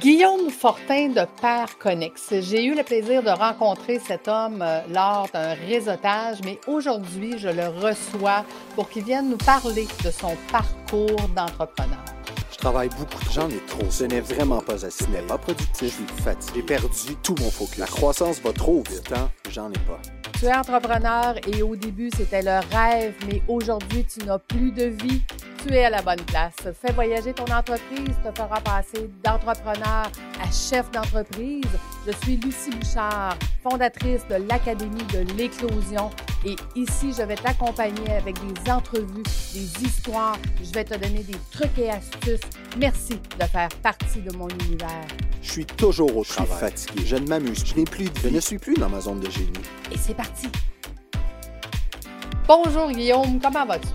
[0.00, 2.34] Guillaume Fortin de Père Connex.
[2.40, 7.48] J'ai eu le plaisir de rencontrer cet homme euh, lors d'un réseautage, mais aujourd'hui, je
[7.48, 8.44] le reçois
[8.74, 12.04] pour qu'il vienne nous parler de son parcours d'entrepreneur.
[12.50, 13.88] Je travaille beaucoup, j'en ai trop.
[13.90, 15.04] Ce n'est vraiment pas assez.
[15.04, 15.82] Ce n'est pas productif.
[15.82, 16.52] Je suis fatigué.
[16.56, 17.78] J'ai perdu tout mon focus.
[17.78, 19.04] La croissance va trop vite.
[19.04, 20.00] Temps, j'en ai pas.
[20.38, 24.84] Tu es entrepreneur et au début, c'était le rêve, mais aujourd'hui, tu n'as plus de
[24.84, 25.22] vie
[25.66, 26.54] tu es à la bonne place.
[26.80, 30.10] Fais voyager ton entreprise, te fera passer d'entrepreneur
[30.40, 31.64] à chef d'entreprise.
[32.06, 36.10] Je suis Lucie Bouchard, fondatrice de l'Académie de l'éclosion
[36.46, 40.38] et ici, je vais t'accompagner avec des entrevues, des histoires.
[40.62, 42.48] Je vais te donner des trucs et astuces.
[42.78, 45.06] Merci de faire partie de mon univers.
[45.42, 46.72] Je suis toujours au travail.
[46.72, 47.06] Je suis fatigué.
[47.06, 47.64] Je ne m'amuse.
[47.66, 49.50] Je n'ai plus de Je ne suis plus dans ma zone de génie.
[49.92, 50.46] Et c'est parti.
[52.46, 53.88] Bonjour Guillaume, comment vas-tu?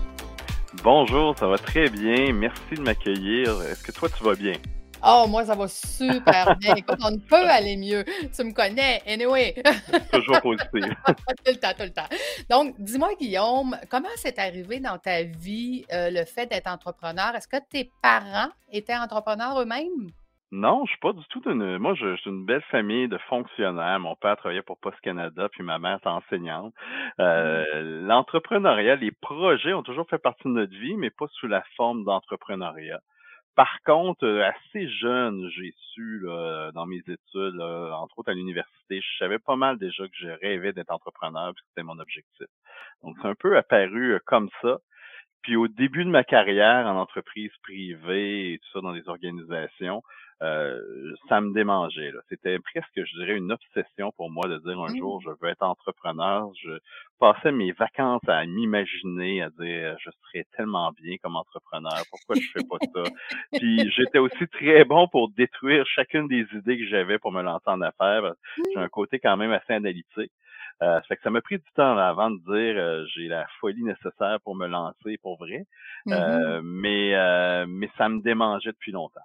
[0.84, 2.34] Bonjour, ça va très bien.
[2.34, 3.62] Merci de m'accueillir.
[3.62, 4.52] Est-ce que toi, tu vas bien?
[5.04, 6.74] Oh, moi, ça va super bien.
[6.76, 8.04] Écoute, on ne peut aller mieux.
[8.34, 9.54] Tu me connais, anyway.
[10.12, 10.94] Toujours positif.
[11.06, 11.14] tout
[11.46, 12.08] le temps, tout le temps.
[12.48, 17.34] Donc, dis-moi, Guillaume, comment c'est arrivé dans ta vie euh, le fait d'être entrepreneur?
[17.34, 20.10] Est-ce que tes parents étaient entrepreneurs eux-mêmes?
[20.52, 21.78] Non, je suis pas du tout d'une.
[21.78, 23.98] Moi, je, suis une belle famille de fonctionnaires.
[23.98, 26.74] Mon père travaillait pour Post Canada, puis ma mère est enseignante.
[27.20, 27.64] Euh,
[28.06, 32.04] l'entrepreneuriat, les projets ont toujours fait partie de notre vie, mais pas sous la forme
[32.04, 33.00] d'entrepreneuriat.
[33.54, 36.24] Par contre, euh, assez jeune, j'ai su
[36.74, 40.72] dans mes études, entre autres à l'université, je savais pas mal déjà que je rêvais
[40.72, 42.46] d'être entrepreneur, puis c'était mon objectif.
[43.02, 44.78] Donc, c'est un peu apparu euh, comme ça.
[45.42, 50.02] Puis au début de ma carrière en entreprise privée et tout ça dans des organisations,
[50.42, 50.80] euh,
[51.28, 52.12] ça me démangeait.
[52.28, 55.24] C'était presque, je dirais, une obsession pour moi de dire un jour, mmh.
[55.24, 56.50] je veux être entrepreneur.
[56.60, 56.78] Je
[57.20, 62.02] passais mes vacances à m'imaginer, à dire, je serais tellement bien comme entrepreneur.
[62.10, 63.10] Pourquoi je fais pas ça?
[63.52, 67.68] Puis j'étais aussi très bon pour détruire chacune des idées que j'avais pour me lancer
[67.68, 68.32] en affaires.
[68.74, 70.32] J'ai un côté quand même assez analytique.
[70.82, 73.46] Euh, ça fait que ça m'a pris du temps avant de dire euh, j'ai la
[73.60, 75.64] folie nécessaire pour me lancer pour vrai.
[76.06, 79.20] Mmh euh, mais, euh, mais ça me démangeait depuis longtemps.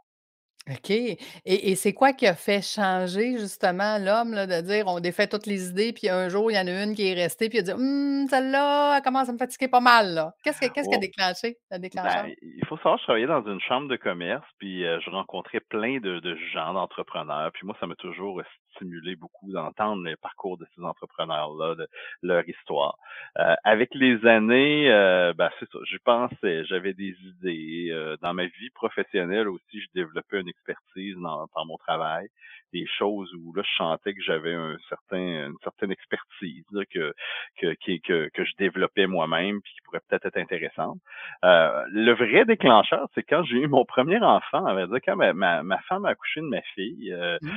[0.69, 0.89] OK.
[0.89, 5.45] Et, et c'est quoi qui a fait changer justement l'homme de dire on défait toutes
[5.45, 7.61] les idées, puis un jour, il y en a une qui est restée, puis il
[7.61, 10.33] a dit «Hum, celle-là, elle commence à me fatiguer pas mal.
[10.43, 11.01] Qu'est-ce, que, qu'est-ce qui a oh.
[11.01, 15.09] déclenché le Ben, il faut savoir, je travaillais dans une chambre de commerce, puis je
[15.09, 18.41] rencontrais plein de, de gens, d'entrepreneurs, puis moi, ça m'a toujours
[18.77, 21.87] stimulé beaucoup d'entendre le parcours de ces entrepreneurs-là, de
[22.21, 22.97] leur histoire.
[23.39, 27.89] Euh, avec les années, euh, ben, c'est ça, j'y pensais, j'avais des idées.
[27.91, 32.27] Euh, dans ma vie professionnelle aussi, je développais une expertise dans, dans mon travail
[32.73, 37.13] des choses où là je sentais que j'avais un certain une certaine expertise que,
[37.59, 40.97] que, que que je développais moi-même puis qui pourrait peut-être être intéressante.
[41.45, 45.15] Euh, le vrai déclencheur, c'est quand j'ai eu mon premier enfant, on va dire quand
[45.15, 47.49] ma, ma, femme a accouché de ma fille, euh, mmh.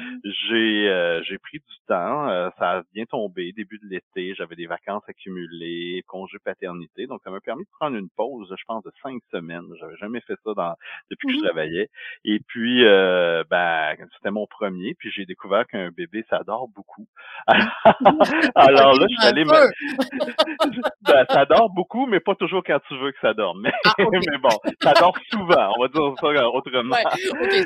[0.49, 4.57] j'ai euh, j'ai pris du temps, euh, ça a bien tombé début de l'été, j'avais
[4.57, 8.83] des vacances accumulées, congé paternité, donc ça m'a permis de prendre une pause, je pense
[8.85, 9.67] de cinq semaines.
[9.79, 10.75] J'avais jamais fait ça dans
[11.11, 11.45] depuis que je mmh.
[11.45, 11.89] travaillais.
[12.25, 17.07] Et puis ben c'était mon premier puis j'ai découvert qu'un bébé, ça dort beaucoup.
[18.55, 19.45] Alors là, je suis allé
[21.03, 23.61] ben, ça dort beaucoup, mais pas toujours quand tu veux que ça dorme.
[23.63, 26.97] Mais, ah, mais bon, ça dort souvent, on va dire ça autrement.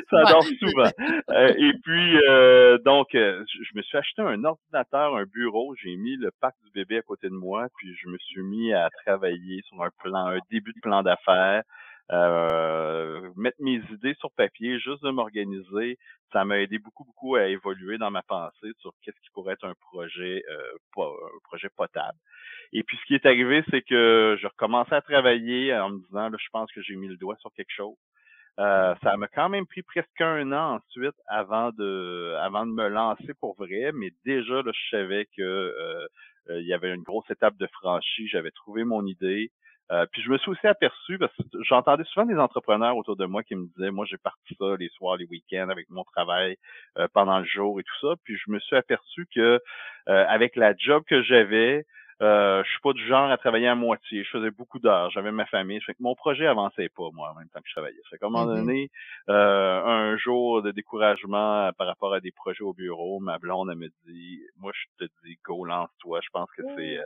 [0.09, 0.89] ça dort souvent.
[1.31, 5.95] Euh, et puis, euh, donc, euh, je me suis acheté un ordinateur, un bureau, j'ai
[5.95, 8.89] mis le pack du bébé à côté de moi, puis je me suis mis à
[9.05, 11.63] travailler sur un plan, un début de plan d'affaires.
[12.11, 15.97] Euh, mettre mes idées sur papier, juste de m'organiser,
[16.31, 19.65] ça m'a aidé beaucoup, beaucoup à évoluer dans ma pensée sur qu'est-ce qui pourrait être
[19.65, 22.17] un projet, euh, un projet potable.
[22.73, 26.29] Et puis ce qui est arrivé, c'est que je recommençais à travailler en me disant,
[26.29, 27.95] là, je pense que j'ai mis le doigt sur quelque chose.
[28.59, 32.87] Euh, ça m'a quand même pris presque un an ensuite avant de avant de me
[32.87, 36.07] lancer pour vrai, mais déjà là, je savais que euh,
[36.49, 38.27] il y avait une grosse étape de franchie.
[38.27, 39.51] J'avais trouvé mon idée.
[39.91, 43.25] Euh, puis je me suis aussi aperçu, parce que j'entendais souvent des entrepreneurs autour de
[43.25, 46.57] moi qui me disaient, moi j'ai parti ça les soirs, les week-ends avec mon travail
[46.97, 48.15] euh, pendant le jour et tout ça.
[48.23, 49.61] Puis je me suis aperçu que
[50.09, 51.85] euh, avec la job que j'avais,
[52.21, 54.23] euh, je suis pas du genre à travailler à moitié.
[54.23, 55.09] Je faisais beaucoup d'heures.
[55.11, 55.81] J'avais ma famille.
[55.81, 57.99] Fait que mon projet avançait pas, moi, en même temps que je travaillais.
[58.09, 58.55] Fait qu'à un moment mm-hmm.
[58.55, 58.89] donné,
[59.29, 63.77] euh, un jour de découragement par rapport à des projets au bureau, ma blonde, elle
[63.77, 66.19] me dit, moi, je te dis, go, lance-toi.
[66.23, 66.99] Je pense que c'est,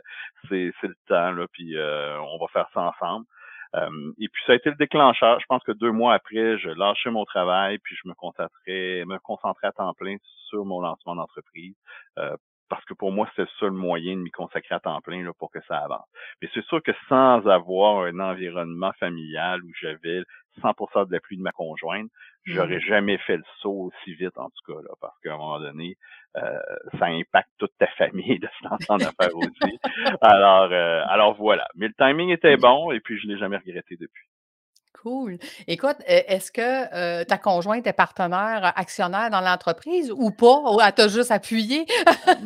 [0.48, 3.26] c'est, c'est le temps, là, puis euh, on va faire ça ensemble.
[3.76, 5.38] Euh, et puis ça a été le déclencheur.
[5.40, 9.18] Je pense que deux mois après, je lâchais mon travail, puis je me concentrais, me
[9.18, 10.16] concentrais à temps plein
[10.48, 11.74] sur mon lancement d'entreprise
[12.18, 12.36] euh,
[12.70, 15.32] parce que pour moi, c'est le seul moyen de m'y consacrer à temps plein là,
[15.38, 16.06] pour que ça avance.
[16.40, 20.22] Mais c'est sûr que sans avoir un environnement familial où j'avais
[20.62, 22.10] 100% de l'appui de ma conjointe.
[22.44, 22.88] J'aurais mmh.
[22.88, 25.96] jamais fait le saut aussi vite, en tout cas, là, parce qu'à un moment donné,
[26.36, 26.58] euh,
[26.98, 29.78] ça impacte toute ta famille de se lancer en affaires aussi.
[30.22, 31.66] Alors, euh, alors voilà.
[31.74, 32.60] Mais le timing était mmh.
[32.60, 34.29] bon et puis je l'ai jamais regretté depuis.
[35.02, 35.38] Cool.
[35.66, 40.60] Écoute, e est-ce que, ta conjointe est partenaire, actionnaire dans l'entreprise ou pas?
[40.74, 41.86] Ou elle t'a juste appuyé?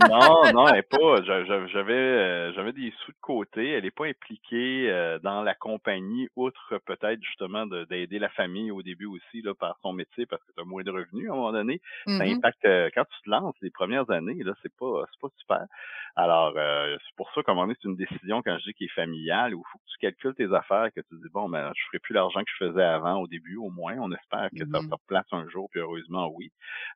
[0.08, 1.22] Non, non, elle est pas.
[1.24, 3.72] j'avais, j'avais des sous de côté.
[3.72, 9.06] Elle est pas impliquée, dans la compagnie, outre peut-être justement d'aider la famille au début
[9.06, 11.52] aussi là, par son métier parce que tu as moins de revenus à un moment
[11.52, 11.80] donné.
[12.06, 15.28] Ça mmh impacte, quand tu te lances les premières années, là, c'est pas c'est pas
[15.38, 15.66] super.
[16.14, 18.86] Alors, c'est pour ça qu'à un moment donné, c'est une décision quand je dis qu'il
[18.86, 21.72] est familiale, où il faut que tu calcules tes affaires, que tu dis bon, ben,
[21.74, 23.96] je ferai plus l'argent que je faisais avant au début, au moins.
[23.98, 26.50] On espère que ça se mmh replace un jour, puis heureusement, oui.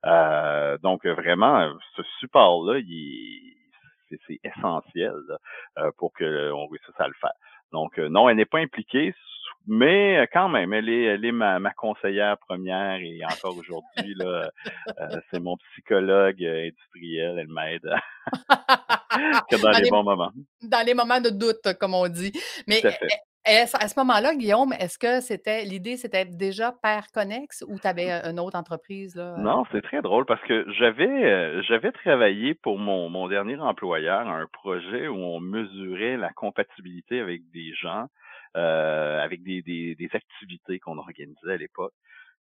[0.06, 2.80] Euh, donc, vraiment, ce support-là,
[4.26, 5.14] c'est essentiel
[5.78, 7.32] euh, pour qu'on réussisse à le faire.
[7.72, 9.14] Donc, euh, non, elle n'est pas impliquée,
[9.66, 14.50] mais quand même, elle est, elle est ma, ma conseillère première et encore aujourd'hui, là,
[15.30, 17.90] c'est mon psychologue industriel, elle m'aide
[19.50, 20.32] que dans, les, bons moments.
[20.62, 22.32] Dans les moments de doute, comme on dit.
[22.66, 22.82] Mais
[23.46, 28.10] à ce moment-là, Guillaume, est-ce que c'était l'idée, c'était déjà Père Connex ou tu avais
[28.10, 29.16] une autre entreprise?
[29.16, 29.34] Là?
[29.34, 29.42] Euh?
[29.42, 34.28] Non, c'est très drôle parce que j'avais euh, j'avais travaillé pour mon, mon dernier employeur
[34.28, 38.06] un projet où on mesurait la compatibilité avec des gens,
[38.56, 41.94] euh, avec des, des, des activités qu'on organisait à l'époque.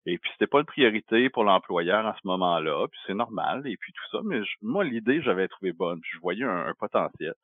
[0.06, 3.76] Et puis, c'était pas une priorité pour l'employeur à ce moment-là, puis c'est normal, et
[3.76, 7.34] puis tout ça, mais moi, l'idée, j'avais trouvé bonne, je voyais un potentiel.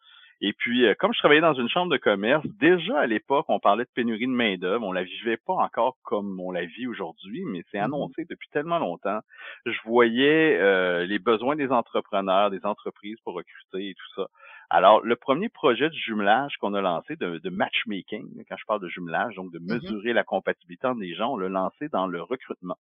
[0.46, 3.58] Et puis, euh, comme je travaillais dans une chambre de commerce, déjà à l'époque, on
[3.58, 4.84] parlait de pénurie de main-d'œuvre.
[4.86, 8.50] On la vivait pas encore comme on la vit aujourd'hui, mais c'est mmh annoncé depuis
[8.52, 9.20] tellement longtemps.
[9.64, 14.26] Je voyais euh, les besoins des entrepreneurs, des entreprises pour recruter et tout ça.
[14.68, 18.82] Alors, le premier projet de jumelage qu'on a lancé, de, de, matchmaking, quand je parle
[18.82, 22.06] de jumelage, donc de mmh mesurer la compatibilité entre des gens, on l'a lancé dans
[22.06, 22.76] le recrutement.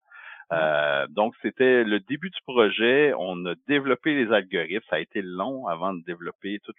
[0.52, 3.12] Euh, donc, c'était le début du projet.
[3.18, 4.84] On a développé les algorithmes.
[4.88, 6.76] Ça a été long avant de développer toute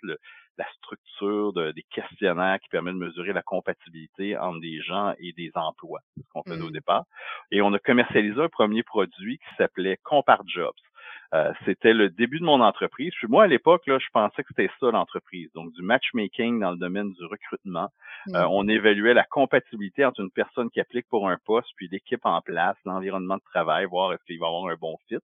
[0.57, 5.51] la structure des questionnaires qui permet de mesurer la compatibilité entre des gens et des
[5.55, 6.73] emplois, ce qu'on faisait au mmh.
[6.73, 7.03] départ.
[7.51, 10.73] Et on a commercialisé un premier produit qui s'appelait Compare Jobs.
[11.33, 13.13] Euh, c'était le début de mon entreprise.
[13.17, 15.51] Puis moi, à l'époque, là, je pensais que c'était ça l'entreprise.
[15.53, 17.89] Donc, du matchmaking dans le domaine du recrutement.
[18.33, 22.25] Euh, on évaluait la compatibilité entre une personne qui applique pour un poste, puis l'équipe
[22.25, 25.17] en place, l'environnement de travail, voir est-ce qu'il va avoir un bon fit.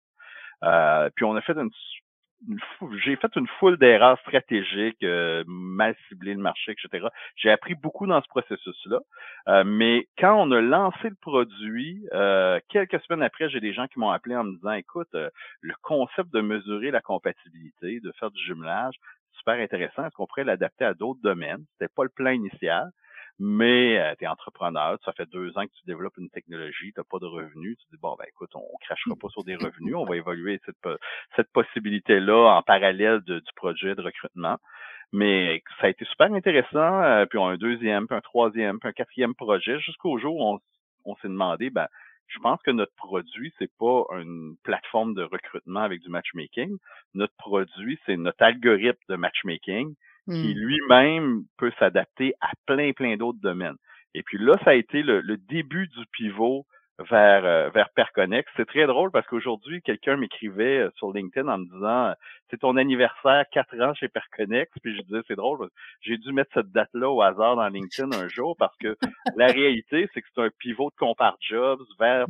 [0.63, 1.71] Euh, puis on a fait une
[3.04, 7.08] j'ai fait une foule d'erreurs stratégiques, euh, mal ciblé le marché, etc.
[7.36, 9.00] J'ai appris beaucoup dans ce processus-là.
[9.48, 13.88] Euh, mais quand on a lancé le produit, euh, quelques semaines après, j'ai des gens
[13.88, 18.32] qui m'ont appelé en me disant, écoute, le concept de mesurer la compatibilité, de faire
[18.32, 18.96] du jumelage,
[19.38, 20.06] super intéressant.
[20.06, 21.64] Est-ce qu'on pourrait l'adapter à d'autres domaines?
[21.74, 22.90] C'était pas le plan initial
[23.39, 27.01] mais euh, tu es entrepreneur, ça fait deux ans que tu développes une technologie, tu
[27.10, 29.95] pas de revenus, tu dis bon ben écoute, on, ne crachera pas sur des revenus,
[29.95, 31.00] on va évaluer cette,
[31.36, 34.57] cette possibilité-là en parallèle du projet de recrutement.
[35.13, 38.80] Mais ça a été super intéressant, euh, puis on a un deuxième, puis un troisième,
[38.80, 40.60] puis un quatrième projet, jusqu'au jour où on,
[41.04, 41.88] on s'est demandé, ben,
[42.27, 46.77] je pense que notre produit, c'est pas une plateforme de recrutement avec du matchmaking.
[47.13, 49.95] Notre produit, c'est notre algorithme de matchmaking
[50.26, 50.58] qui mmh.
[50.58, 53.78] lui-même peut s'adapter à plein, plein d'autres domaines.
[54.14, 56.66] Et puis là, ça a été le, début du pivot
[57.10, 58.52] vers euh, vers Perconex.
[58.56, 62.13] C'est très drôle parce qu'aujourd'hui, quelqu'un m'écrivait euh, sur LinkedIn en me disant
[62.50, 64.72] c'est ton anniversaire, quatre ans chez Perconex.
[64.84, 65.70] Puis je disais c'est drôle,
[66.01, 68.96] j'ai dû mettre cette date-là au hasard dans LinkedIn un jour parce que
[69.36, 72.25] la réalité, c'est que c'est un pivot de Compare Jobs vers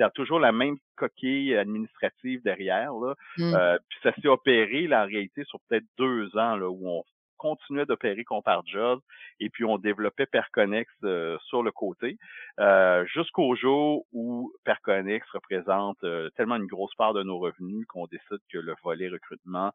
[0.00, 0.04] mmh.
[0.04, 2.92] Perconex c'est toujours la même coquille administrative derrière.
[2.92, 3.14] Là.
[3.38, 3.54] Mmh.
[3.54, 7.04] Euh, puis ça s'est opéré, là, en réalité, sur peut-être deux ans, là, où on
[7.38, 9.00] continuait d'opérer Compare Jobs
[9.40, 12.18] et puis on développait Perconex euh, sur le côté
[12.58, 15.96] euh, jusqu'au jour où Perconex représente
[16.36, 19.72] tellement une grosse part de nos revenus qu'on décide que le volet recrutement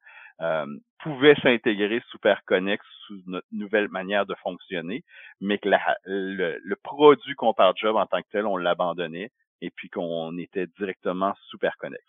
[1.00, 5.04] pouvait s'intégrer sous Perconex sous notre nouvelle manière de fonctionner,
[5.42, 5.70] mais que
[6.06, 9.32] le, le, produit Compare Job en tant que tel, on l'abandonnait
[9.62, 12.04] et puis qu'on était directement sous Perconex.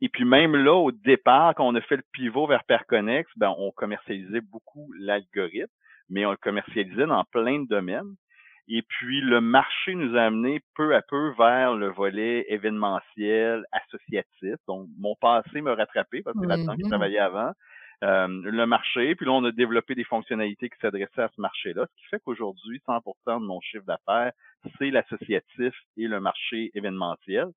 [0.00, 3.54] Et puis même là, au départ, quand on a fait le pivot vers Perconex, ben,
[3.58, 5.72] on commercialisait beaucoup l'algorithme,
[6.08, 8.14] mais on le commercialisait dans plein de domaines.
[8.68, 14.54] Et puis le marché nous a amené peu à peu vers le volet événementiel, associatif.
[14.68, 17.50] Donc mon passé m'a rattrapé parce que c'est là-dedans que je travaillais avant.
[18.02, 21.86] Euh, le marché, puis là on a développé des fonctionnalités qui s'adressaient à ce marché-là,
[21.86, 24.32] ce qui fait qu'aujourd'hui 100% de mon chiffre d'affaires
[24.78, 27.48] c'est l'associatif et le marché événementiel.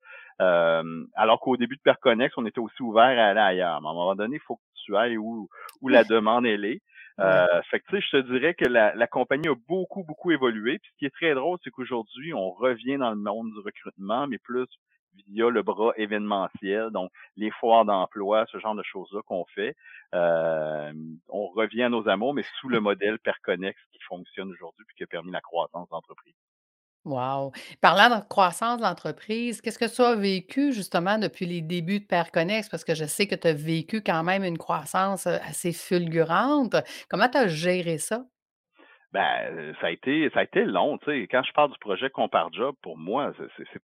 [0.42, 3.82] Euh, alors qu'au début de Perconex, on était aussi ouvert à aller ailleurs.
[3.82, 5.50] Mais à un moment donné, il faut que tu ailles où,
[5.82, 6.82] où la demande elle est.
[7.20, 10.32] Euh, fait que, tu sais, je te dirais que la, la, compagnie a beaucoup, beaucoup
[10.32, 10.80] évolué.
[10.80, 14.26] Puis ce qui est très drôle, c'est qu'aujourd'hui, on revient dans le monde du recrutement,
[14.28, 14.68] mais plus
[15.28, 19.76] via le bras événementiel, donc les foires d'emploi, ce genre de choses-là qu'on fait.
[20.14, 20.94] Euh,
[21.30, 25.04] on revient à nos amours, mais sous le modèle Perconnex qui fonctionne aujourd'hui puis qui
[25.04, 26.36] a permis la croissance d'entreprise.
[27.06, 27.52] Wow!
[27.82, 32.06] Parlant de croissance de l'entreprise, qu'est-ce que tu as vécu justement depuis les débuts de
[32.06, 32.70] Perconnex?
[32.70, 36.76] Parce que je sais que tu as vécu quand même une croissance assez fulgurante.
[37.10, 38.24] Comment tu as géré ça?
[39.12, 41.28] Ben, ça a été ça a été long, tu sais.
[41.30, 43.82] Quand je parle du projet Compare Job, pour moi, c'est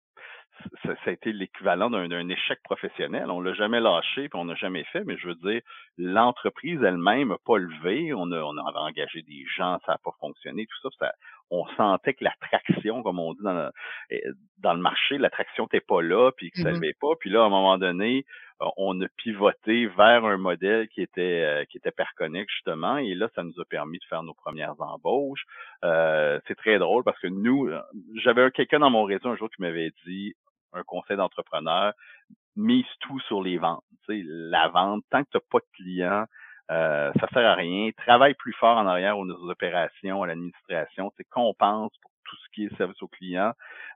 [0.82, 3.30] ça, a été l'équivalent d'un échec professionnel.
[3.30, 5.60] On l'a jamais lâché, puis on n'a jamais fait, mais je veux dire,
[5.98, 8.12] l'entreprise elle-même n'a pas levé.
[8.14, 11.14] On, a, avait engagé des gens, ça n'a pas fonctionné, tout ça, ça
[11.50, 13.70] on sentait que l'attraction, comme on dit dans le,
[14.10, 14.22] eh,
[14.58, 17.14] dans le marché, l'attraction n'était pas là, puis que ça ne mmh pas.
[17.20, 18.24] Puis là, à un moment donné,
[18.62, 23.14] euh, on a pivoté vers un modèle qui était euh, qui était Perconnect, justement, et
[23.14, 25.44] là, ça nous a permis de faire nos premières embauches.
[25.84, 27.70] Euh, c'est très drôle parce que nous,
[28.16, 30.34] j'avais quelqu'un dans mon réseau un jour qui m'avait dit
[30.72, 31.92] un conseil d'entrepreneur,
[32.56, 33.84] mise tout sur les ventes.
[34.06, 36.24] Tu sais, la vente, tant que tu n'as pas de clients,
[36.70, 37.90] euh, ça sert à rien.
[37.96, 41.12] Travaille plus fort en arrière aux opérations, à l'administration.
[41.16, 43.52] Tu compense pour tout ce qui est service aux clients.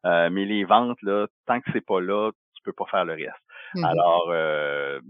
[0.06, 3.14] Euh, mais les ventes, là, tant que c'est pas là, tu peux pas faire le
[3.14, 3.42] reste.
[3.74, 5.00] Mmh Alors, euh,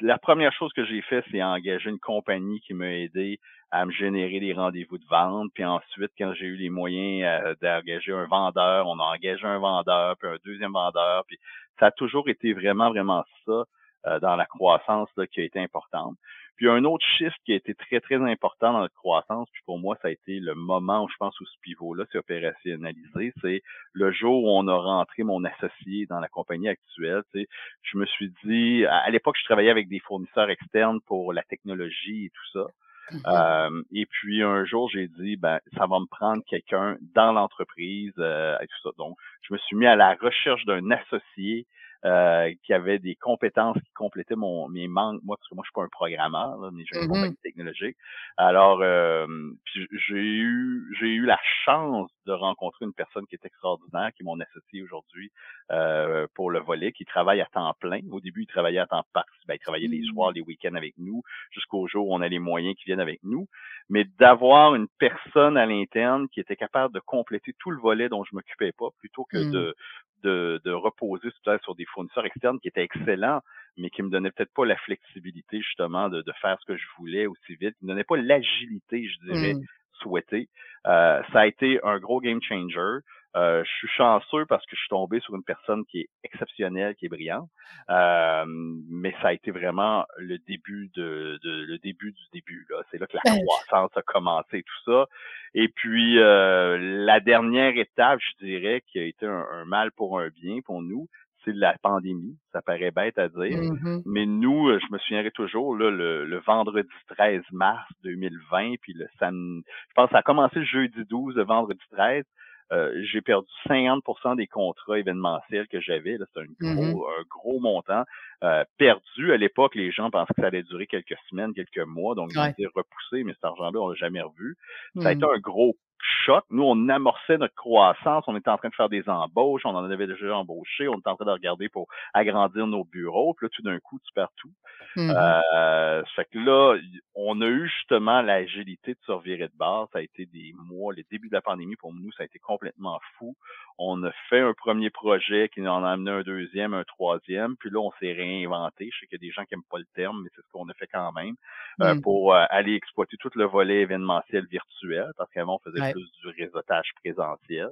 [0.00, 3.38] la première chose que j'ai fait, c'est engager une compagnie qui m'a aidé
[3.70, 5.50] à me générer des rendez-vous de vente.
[5.54, 9.58] Puis ensuite, quand j'ai eu les moyens euh, d'engager un vendeur, on a engagé un
[9.58, 11.24] vendeur, puis un deuxième vendeur.
[11.26, 11.38] Puis
[11.78, 13.64] ça a toujours été vraiment, vraiment ça
[14.06, 16.16] euh, dans la croissance là, qui a été importante.
[16.58, 19.78] Puis un autre chiffre qui a été très, très important dans notre croissance, puis pour
[19.78, 23.62] moi, ça a été le moment où je pense où ce pivot-là s'est opérationnalisé, c'est
[23.92, 27.22] le jour où on a rentré mon associé dans la compagnie actuelle.
[27.32, 27.48] Tu sais,
[27.82, 32.26] je me suis dit, à, l'époque, je travaillais avec des fournisseurs externes pour la technologie
[32.26, 32.66] et tout ça.
[33.10, 37.32] Mmh euh, et puis un jour, j'ai dit, ben, ça va me prendre quelqu'un dans
[37.32, 38.90] l'entreprise euh, et tout ça.
[38.98, 41.66] Donc, je me suis mis à la recherche d'un associé
[42.04, 45.68] euh, qui avait des compétences qui complétaient mon, mes manques, moi, parce que moi, je
[45.68, 47.96] suis pas un programmeur, là, mais j'ai une mmh compagnie technologique.
[48.36, 49.26] Alors, euh,
[49.74, 54.24] j'ai eu j'ai eu la chance de rencontrer une personne qui est extraordinaire, qui est
[54.24, 55.32] mon associé aujourd'hui
[55.72, 58.00] euh, pour le volet, qui travaille à temps plein.
[58.12, 60.34] Au début, il travaillait à temps partiel, ben, il travaillait les soirs, mmh.
[60.34, 63.48] les week-ends avec nous, jusqu'au jour où on a les moyens qui viennent avec nous.
[63.88, 68.22] Mais d'avoir une personne à l'interne qui était capable de compléter tout le volet dont
[68.22, 69.50] je m'occupais pas, plutôt que mmh.
[69.50, 69.74] de
[70.22, 71.28] de, de reposer
[71.62, 73.40] sur des fournisseurs externes qui étaient excellents,
[73.76, 76.86] mais qui me donnaient peut-être pas la flexibilité justement de, de, faire ce que je
[76.98, 79.64] voulais aussi vite, qui me donnaient pas l'agilité, je dirais, mmh.
[80.00, 80.48] souhaitée.
[80.86, 82.98] Euh, ça a été un gros game changer.
[83.36, 86.94] Euh, je suis chanceux parce que je suis tombé sur une personne qui est exceptionnelle,
[86.94, 87.48] qui est brillante.
[87.90, 92.66] Euh, mais ça a été vraiment le début de, de le début du début.
[92.70, 95.06] Là, c'est là que la ben, croissance a commencé, tout ça.
[95.54, 100.28] Et puis euh, la dernière étape, je dirais, qui a été un, mal pour un
[100.28, 101.06] bien pour nous,
[101.44, 102.36] c'est la pandémie.
[102.52, 106.38] Ça paraît bête à dire, mmh mais nous, je me souviendrai toujours là, le, le,
[106.40, 111.04] vendredi 13 mars 2020, puis le samedi, je pense que ça a commencé le jeudi
[111.04, 112.24] 12, le vendredi 13.
[112.70, 116.18] Euh, j'ai perdu 50% des contrats événementiels que j'avais.
[116.34, 118.04] C'est un mmh gros, un gros montant.
[118.44, 122.14] Euh, perdu à l'époque, les gens pensaient que ça allait durer quelques semaines, quelques mois,
[122.14, 124.56] donc j'ai été repoussé, mais cet argent-là, on l'a jamais revu.
[125.00, 125.34] Ça a été mmh.
[125.34, 125.76] un gros
[126.24, 126.44] choc.
[126.50, 129.84] Nous, on amorçait notre croissance, on était en train de faire des embauches, on en
[129.90, 133.50] avait déjà embauché, on était en train de regarder pour agrandir nos bureaux, puis là,
[133.54, 134.52] tout d'un coup, tu perds tout.
[134.96, 136.76] Euh, fait que là,
[137.14, 139.86] on a eu justement l'agilité de se revirer de base.
[139.92, 142.38] Ça a été des mois, les débuts de la pandémie pour nous, ça a été
[142.38, 143.36] complètement fou.
[143.78, 147.56] On a fait un premier projet qui nous en a amené un deuxième, un troisième,
[147.56, 148.90] puis là, on s'est réinventé.
[148.92, 150.50] Je sais qu'il y a des gens qui n'aiment pas le terme, mais c'est ce
[150.52, 151.34] qu'on a fait quand même,
[151.80, 152.00] euh, mmh.
[152.02, 156.28] pour euh, aller exploiter tout le volet événementiel virtuel, parce qu'avant, on faisait plus du
[156.28, 157.70] réseautage présentiel.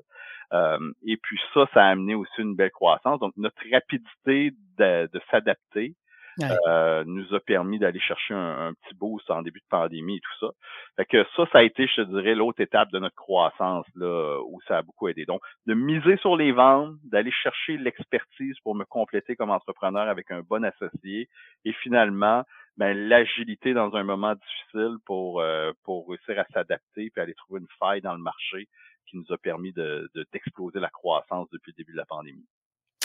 [0.52, 3.18] Euh, et puis ça, ça a amené aussi une belle croissance.
[3.20, 5.94] Donc, notre rapidité de, de s'adapter,
[6.42, 10.46] euh, nous a permis d'aller chercher un, petit boost en début de pandémie et tout
[10.46, 10.52] ça.
[10.96, 14.40] Fait que ça, ça a été, je te dirais, l'autre étape de notre croissance là,
[14.46, 15.24] où ça a beaucoup aidé.
[15.24, 20.30] Donc, de miser sur les ventes, d'aller chercher l'expertise pour me compléter comme entrepreneur avec
[20.30, 21.28] un bon associé
[21.64, 22.44] et finalement,
[22.76, 27.60] ben, l'agilité dans un moment difficile pour, euh, pour réussir à s'adapter puis aller trouver
[27.60, 28.68] une faille dans le marché
[29.06, 32.44] qui nous a permis de, d'exploser la croissance depuis le début de la pandémie.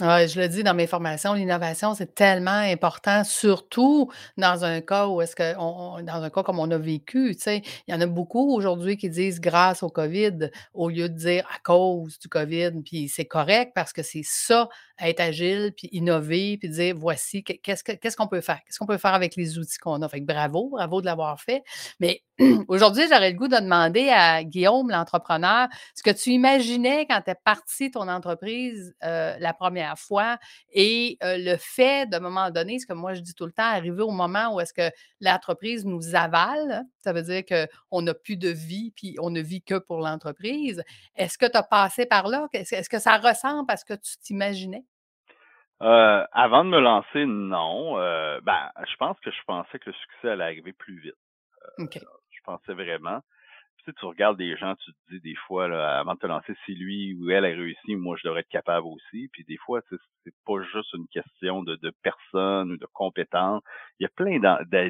[0.02, 5.06] Ouais, je le dis dans mes formations, l'innovation, c'est tellement important, surtout dans un cas
[5.08, 7.62] où est-ce que on dans un cas comme on a vécu, tu sais?
[7.88, 11.48] Il y en a beaucoup aujourd'hui qui disent grâce au COVID au lieu de dire
[11.56, 16.58] à cause du COVID, puis c'est correct parce que c'est ça, être agile, puis innover,
[16.58, 18.60] puis dire voici qu'est-ce qu'est-ce qu'on peut faire?
[18.66, 20.10] Qu'est-ce qu'on peut faire avec les outils qu'on a?
[20.10, 21.62] Fait que bravo, bravo de l'avoir fait.
[22.00, 22.24] Mais
[22.68, 27.32] aujourd'hui, j'aurais le goût de demander à Guillaume, l'entrepreneur, ce que tu imaginais quand tu
[27.32, 30.38] es parti ton entreprise euh, la première fois
[30.74, 33.64] et euh, le fait, d'un moment donné, ce que moi je dis tout le temps,
[33.64, 38.38] arriver au moment où est-ce que l'entreprise nous avale, ça veut dire qu'on n'a plus
[38.38, 40.84] de vie puis on ne vit que pour l'entreprise.
[41.16, 42.48] Est-ce que tu as passé par là?
[42.54, 44.86] Est-ce que ça ressemble à ce que tu t'imaginais?
[45.82, 47.96] Euh, avant de me lancer, non.
[47.96, 51.16] Ben, je pense que je pensais que le succès allait arriver plus vite.
[52.52, 53.22] Pensais vraiment
[53.84, 56.28] tu, sais, tu regardes des gens, tu te dis des fois, là, avant de te
[56.28, 59.30] lancer, si lui ou elle a réussi, moi je devrais être capable aussi.
[59.34, 63.64] Puis des fois, c'est pas juste une question de, de personne ou de compétence.
[64.00, 64.40] Il y a plein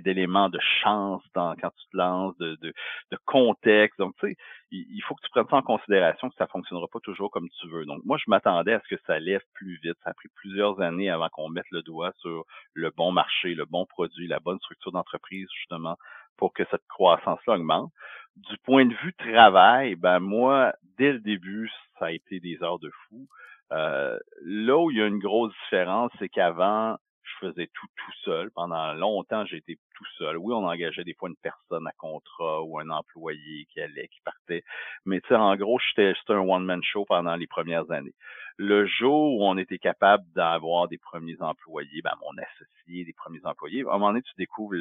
[0.01, 2.74] d'éléments de chance dans, quand tu te lances, de, de,
[3.12, 3.98] de contexte.
[3.98, 4.36] Donc, tu sais,
[4.72, 7.68] il, faut que tu prennes ça en considération que ça fonctionnera pas toujours comme tu
[7.70, 7.86] veux.
[7.86, 9.98] Donc, moi, je m'attendais à ce que ça lève plus vite.
[10.03, 13.65] Ça a pris plusieurs années avant qu'on mette le doigt sur le bon marché, le
[13.65, 15.98] bon produit, la bonne structure d'entreprise, justement,
[16.38, 17.92] pour que cette croissance-là augmente.
[18.36, 21.70] Du point de vue travail, ben moi, dès le début,
[22.00, 23.28] ça a été des heures de fou.
[23.72, 26.98] Euh, là où il y a une grosse différence, c'est qu'avant,
[27.41, 28.51] faisais tout tout seul.
[28.51, 30.38] Pendant longtemps, j'ai été tout seul.
[30.38, 34.21] Oui, on engageait des fois une personne à contrat ou un employé qui allait, qui
[34.21, 34.63] partait.
[35.05, 38.13] Mais tu sais, en gros, j'étais un one-man show pendant les premières années.
[38.57, 43.45] Le jour où on était capable d'avoir des premiers employés, ben mon associé, des premiers
[43.45, 44.75] employés, à un moment donné, tu découvres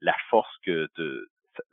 [0.00, 1.28] la force que de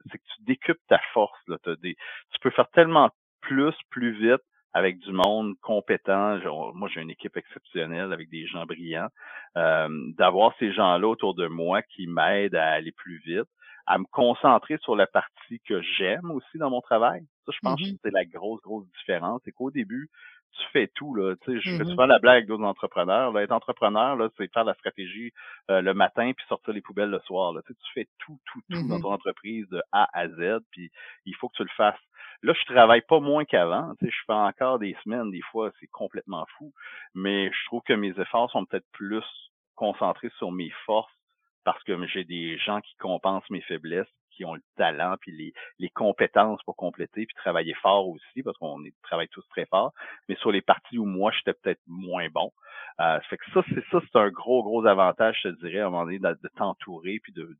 [0.09, 1.39] c'est que tu décupes ta force.
[1.47, 1.57] Là.
[1.81, 1.95] Des,
[2.31, 3.09] tu peux faire tellement
[3.41, 4.41] plus, plus vite
[4.73, 6.39] avec du monde compétent.
[6.73, 9.09] moi, j'ai une équipe exceptionnelle avec des gens brillants.
[9.55, 9.87] Euh,
[10.17, 13.47] d'avoir ces gens-là autour de moi qui m'aident à aller plus vite,
[13.85, 17.21] à me concentrer sur la partie que j'aime aussi dans mon travail.
[17.45, 17.99] Ça, je pense que mm-hmm.
[18.03, 19.41] c'est la grosse, grosse différence.
[19.45, 20.09] C'est qu'au début,
[20.53, 21.13] tu fais tout.
[21.13, 21.35] Là.
[21.43, 21.89] Tu sais, je fais mm-hmm.
[21.89, 23.31] souvent la blague avec d'autres entrepreneurs.
[23.31, 25.31] Là, être entrepreneur, là, c'est faire la stratégie
[25.69, 27.53] euh, le matin puis sortir les poubelles le soir.
[27.53, 27.61] Là.
[27.67, 29.01] Tu, sais, tu fais tout, tout, tout dans mm-hmm.
[29.01, 30.89] ton entreprise de A à Z, puis
[31.25, 31.99] il faut que tu le fasses.
[32.43, 33.95] Là, je travaille pas moins qu'avant.
[33.99, 36.73] Tu sais, je fais encore des semaines, des fois, c'est complètement fou.
[37.15, 39.23] Mais je trouve que mes efforts sont peut-être plus
[39.75, 41.11] concentrés sur mes forces
[41.63, 45.53] parce que j'ai des gens qui compensent mes faiblesses qui ont le talent puis les,
[45.79, 49.93] les compétences pour compléter puis travailler fort aussi parce qu'on travaille tous très fort
[50.27, 52.51] mais sur les parties où moi j'étais peut-être moins bon
[52.99, 55.87] euh, fait que ça c'est ça c'est un gros gros avantage je te dirais à
[55.87, 57.55] un moment donné de, de t'entourer puis de,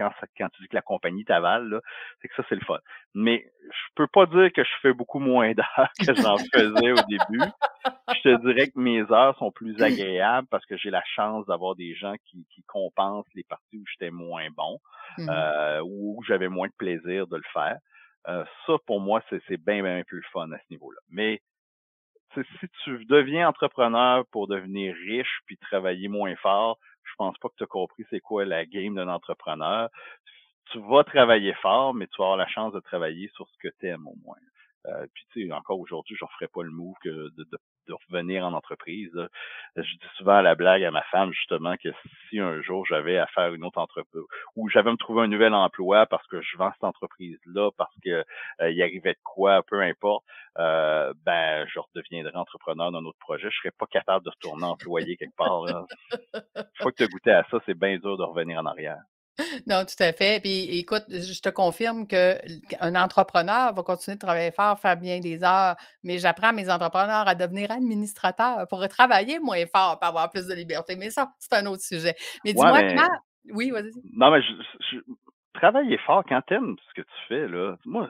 [0.00, 1.80] quand, quand tu dis que la compagnie t'avale,
[2.20, 2.78] c'est que ça, c'est le fun.
[3.14, 7.02] Mais je peux pas dire que je fais beaucoup moins d'heures que j'en faisais au
[7.08, 7.44] début.
[8.14, 11.76] Je te dirais que mes heures sont plus agréables parce que j'ai la chance d'avoir
[11.76, 14.78] des gens qui, qui compensent les parties où j'étais moins bon
[15.18, 17.78] mmh euh, ou où j'avais moins de plaisir de le faire.
[18.28, 21.00] Euh, ça, pour moi, c'est bien, bien plus fun à ce niveau-là.
[21.08, 21.40] Mais
[22.34, 26.78] si tu deviens entrepreneur pour devenir riche puis travailler moins fort,
[27.10, 29.88] je pense pas que tu as compris c'est quoi la game d'un entrepreneur.
[30.72, 33.74] Tu vas travailler fort, mais tu vas avoir la chance de travailler sur ce que
[33.80, 34.36] tu aimes au moins.
[34.86, 37.58] Euh, puis tu sais, encore aujourd'hui, je ne ferais pas le move que de, de,
[37.88, 39.12] de revenir en entreprise.
[39.76, 41.88] Je dis souvent à la blague à ma femme justement que
[42.28, 44.22] si un jour j'avais à faire une autre entreprise
[44.56, 47.94] ou j'avais à me trouver un nouvel emploi parce que je vends cette entreprise-là, parce
[48.04, 48.24] que
[48.60, 50.24] euh, il arrivait de quoi, peu importe,
[50.58, 53.48] euh, ben je redeviendrais entrepreneur d'un autre projet.
[53.50, 55.66] Je serais pas capable de retourner employé quelque part.
[55.66, 59.00] Une fois que tu as goûté à ça, c'est bien dur de revenir en arrière.
[59.66, 60.40] Non, tout à fait.
[60.40, 65.42] Puis écoute, je te confirme qu'un entrepreneur va continuer de travailler fort, faire bien des
[65.42, 70.46] heures, mais j'apprends mes entrepreneurs à devenir administrateurs pour travailler moins fort, pour avoir plus
[70.46, 70.96] de liberté.
[70.96, 72.14] Mais ça, c'est un autre sujet.
[72.44, 73.08] Mais dis-moi comment.
[73.52, 73.90] Oui, vas-y.
[74.12, 74.98] Non, mais je,
[75.54, 77.76] travailler fort quand t'aimes ce que tu fais, là.
[77.84, 78.08] Moi,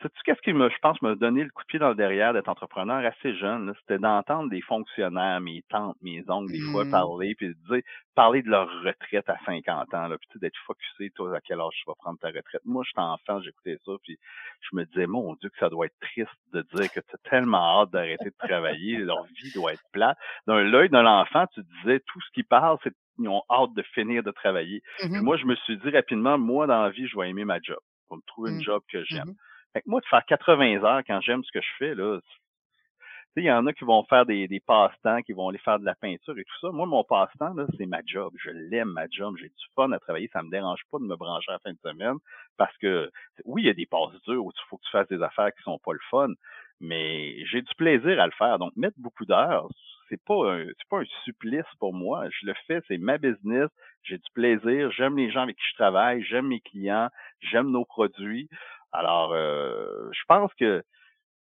[0.00, 2.32] Sais-tu qu'est-ce qui me, je pense, m'a donné le coup de pied dans le derrière
[2.32, 3.74] d'être entrepreneur assez jeune?
[3.80, 6.90] C'était d'entendre des fonctionnaires, mes tantes, mes oncles, des fois, mmh.
[6.90, 7.82] parler, puis de dire,
[8.14, 11.74] parler de leur retraite à 50 ans, là, puis d'être focusé, toi, à quel âge
[11.74, 12.60] tu vas prendre ta retraite.
[12.64, 14.16] Moi, j'étais enfant, j'écoutais ça, puis
[14.60, 17.30] je me disais, mon Dieu, que ça doit être triste de dire que tu as
[17.30, 20.16] tellement hâte d'arrêter de travailler, leur vie doit être plate.
[20.46, 23.82] Dans l'œil d'un enfant, tu disais, tout ce qui parle, c'est qu'ils ont hâte de
[23.94, 24.80] finir de travailler.
[25.02, 27.58] Mmh moi, je me suis dit rapidement, moi, dans la vie, je vais aimer ma
[27.60, 27.80] job.
[28.08, 28.62] Je me trouver une mmh.
[28.62, 29.34] job que j'aime.
[29.72, 32.20] Fait que moi, de faire 80 heures quand j'aime ce que je fais, là,
[33.36, 35.84] il y en a qui vont faire des, des passe-temps, qui vont aller faire de
[35.84, 36.70] la peinture et tout ça.
[36.70, 38.34] Moi, mon passe-temps, c'est ma job.
[38.42, 39.36] Je l'aime, ma job.
[39.38, 40.28] J'ai du fun à travailler.
[40.32, 42.16] Ça me dérange pas de me brancher à la fin de semaine
[42.56, 43.10] parce que,
[43.44, 45.52] oui, il y a des passes dures où il faut que tu fasses des affaires
[45.54, 46.28] qui sont pas le fun,
[46.80, 48.58] mais j'ai du plaisir à le faire.
[48.58, 49.68] Donc, mettre beaucoup d'heures,
[50.08, 52.24] c'est pas un, c'est pas un supplice pour moi.
[52.30, 53.68] Je le fais, c'est ma business.
[54.02, 54.90] J'ai du plaisir.
[54.92, 56.22] J'aime les gens avec qui je travaille.
[56.24, 57.08] J'aime mes clients.
[57.40, 58.48] J'aime nos produits.
[58.98, 60.82] Alors, euh, je pense que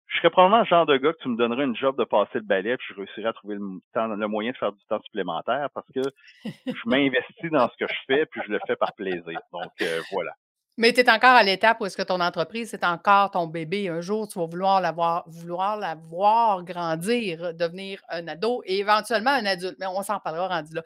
[0.07, 2.39] je serais probablement le genre de gars que tu me donnerais une job de passer
[2.39, 4.99] le balai, puis je réussirais à trouver le, temps, le moyen de faire du temps
[5.01, 6.01] supplémentaire parce que
[6.43, 6.43] je
[6.85, 9.39] m'investis dans ce que je fais, puis je le fais par plaisir.
[9.53, 10.33] Donc, euh, voilà.
[10.77, 13.87] Mais tu es encore à l'étape où est-ce que ton entreprise, c'est encore ton bébé.
[13.87, 19.45] Un jour, tu vas vouloir la voir vouloir grandir, devenir un ado et éventuellement un
[19.45, 20.83] adulte, mais on s'en reparlera rendu là.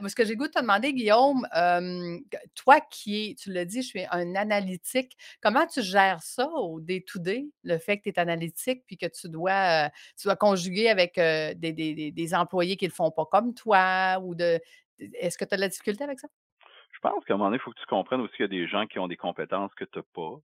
[0.00, 1.46] Moi, ce que j'ai goût de te demander, Guillaume,
[2.30, 6.48] q toi qui es tu l'as dit, je suis un analytique, comment tu gères ça
[6.48, 7.46] au day to day?
[7.62, 11.16] Le fait que tu es analytique puis que tu dois, heu, tu dois conjuguer avec,
[11.16, 14.60] heu, des des des employés qui le font pas comme toi ou de
[14.98, 16.28] est-ce que tu as de la difficulté avec ça?
[16.98, 18.48] Je pense qu'à un moment donné, il faut que tu comprennes aussi qu'il y a
[18.48, 20.34] des gens qui ont des compétences que tu as pas,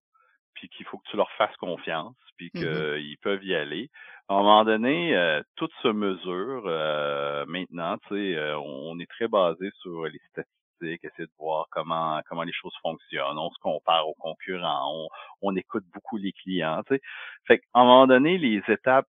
[0.55, 2.85] puis qu'il faut que tu leur fasses confiance, puis Mmh mh.
[2.85, 3.90] qu'ils peuvent y aller.
[4.29, 9.11] À un moment donné, heu, tout se mesure, heu, maintenant, tu sais, heu, on est
[9.11, 13.38] très basé sur les statistiques, essayer de voir comment comment les choses fonctionnent.
[13.38, 15.09] On se compare aux concurrents, on
[15.43, 17.03] on écoute beaucoup les clients, tu sais.
[17.47, 19.07] Fait qu'à un moment donné, les étapes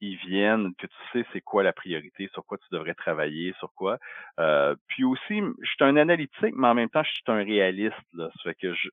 [0.00, 3.72] ils viennent, que tu sais c'est quoi la priorité, sur quoi tu devrais travailler, sur
[3.74, 3.98] quoi.
[4.38, 7.96] Euh, puis aussi, je suis un analytique, mais en même temps, je suis un réaliste.
[8.14, 8.30] Là.
[8.36, 8.88] Ça fait que je,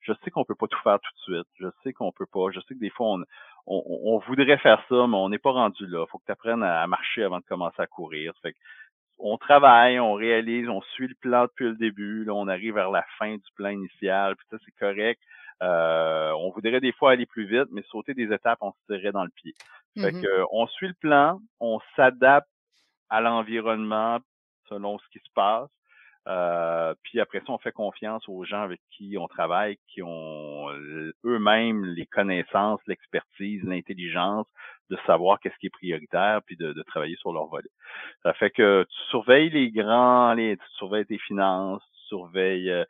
[0.00, 1.48] je sais qu'on peut pas tout faire tout de suite.
[1.60, 2.50] Je sais qu'on peut pas.
[2.52, 3.24] Je sais que des fois, on,
[3.66, 6.06] on, on voudrait faire ça, mais on n'est pas rendu là.
[6.06, 8.32] faut que tu apprennes à marcher avant de commencer à courir.
[8.34, 8.58] Ça fait que
[9.18, 12.24] on travaille, on réalise, on suit le plan depuis le début.
[12.24, 15.20] Là, on arrive vers la fin du plan initial, puis ça, c'est correct.
[15.62, 19.12] Euh, on voudrait des fois aller plus vite, mais sauter des étapes, on se tirerait
[19.12, 19.54] dans le pied.
[20.00, 22.48] Fait Mmh que on suit le plan, on s'adapte
[23.10, 24.18] à l'environnement
[24.68, 25.70] selon ce qui se passe.
[26.28, 30.70] Euh, puis après ça, on fait confiance aux gens avec qui on travaille, qui ont
[30.70, 34.46] euh, eux-mêmes les connaissances, l'expertise, l'intelligence
[34.90, 37.70] de savoir qu'est-ce qui est prioritaire, puis de, de travailler sur leur volet.
[38.22, 42.84] Ça fait que tu surveilles les grands, les, tu surveilles tes finances, tu surveilles.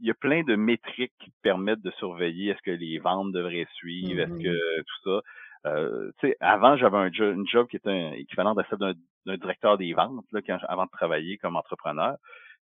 [0.00, 3.32] Il y a plein de métriques qui te permettent de surveiller est-ce que les ventes
[3.32, 5.20] devraient suivre, est-ce Mmh que tout ça.
[5.66, 8.78] Euh, tu sais, avant, j'avais un job, une job qui était un, équivalent de celle
[8.78, 12.16] d'un, directeur des ventes là, quand- avant de travailler comme entrepreneur.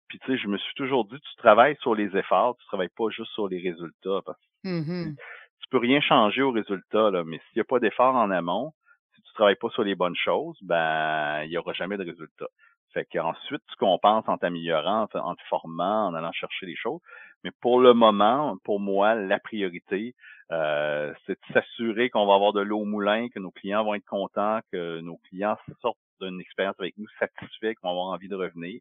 [0.08, 2.88] Puis tu sais, je me suis toujours dit, tu travailles sur les efforts, tu travailles
[2.96, 4.20] pas juste sur les résultats.
[4.24, 5.14] Parce que Mmh
[5.60, 8.72] tu peux rien changer aux résultats, là, mais s'il n'y a pas d'effort en amont,
[9.14, 12.46] si tu travailles pas sur les bonnes choses, ben il y aura jamais de résultats.
[12.92, 16.76] Fait qu'ensuite, tu compenses en t'améliorant, en, te en te formant, en allant chercher les
[16.76, 17.00] choses.
[17.44, 20.14] Mais pour le moment, pour moi, la priorité,
[20.50, 23.94] euh, c'est de s'assurer qu'on va avoir de l'eau au moulin, que nos clients vont
[23.94, 28.28] être contents, que nos clients sortent d'une expérience avec nous satisfaits, qu'on va avoir envie
[28.28, 28.80] de revenir,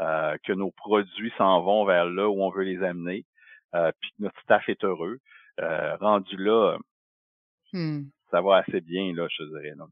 [0.00, 3.24] euh, que nos produits s'en vont vers là où on veut les amener,
[3.74, 5.18] euh, puis que notre staff est heureux.
[5.60, 6.76] Euh, rendu là,
[7.74, 8.04] Mmh.
[8.30, 9.74] ça va assez bien, là, je dirais.
[9.76, 9.86] Là.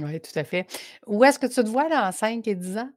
[0.00, 0.66] Oui, tout à fait.
[1.06, 2.90] Où est-ce que tu te vois dans 5 et 10 ans?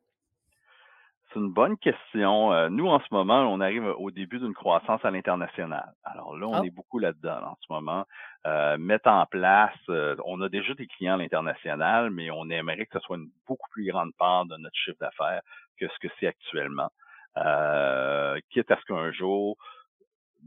[1.33, 2.53] C'est une bonne question.
[2.53, 5.91] Euh, nous, en ce moment, on arrive au début d'une croissance à l'international.
[6.03, 6.63] Alors là, on Oh.
[6.63, 8.05] est beaucoup là-dedans là, en ce moment.
[8.45, 12.85] Euh, mettre en place, euh, on a déjà des clients à l'international, mais on aimerait
[12.85, 15.41] que ce soit une beaucoup plus grande part de notre chiffre d'affaires
[15.77, 16.89] que ce que c'est actuellement.
[17.37, 19.57] Euh, quitte à ce qu'un jour,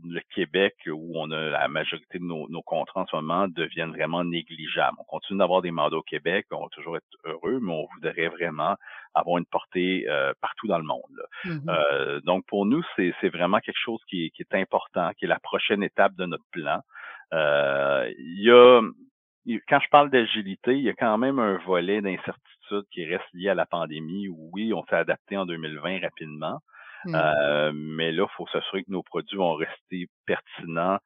[0.04, 3.90] le Québec, où on a la majorité de nos, nos contrats en ce moment, deviennent
[3.90, 4.96] vraiment négligeables.
[5.00, 8.28] On continue d'avoir des mandats au Québec, on va toujours être heureux, mais on voudrait
[8.28, 8.76] vraiment
[9.14, 11.10] avoir une portée euh, partout dans le monde.
[11.16, 11.24] là.
[11.44, 15.24] Mmh Euh, donc, pour nous, c'est vraiment quelque chose qui est, qui est important, qui
[15.24, 16.80] est la prochaine étape de notre plan.
[17.34, 18.80] Euh, il y a,
[19.68, 23.50] quand je parle d'agilité, il y a quand même un volet d'incertitude qui reste lié
[23.50, 24.28] à la pandémie.
[24.28, 26.60] où, Oui, on s'est adapté en 2020 rapidement,
[27.04, 27.14] Mmh.
[27.14, 30.98] euh, mais là, il faut s'assurer que nos produits vont rester pertinents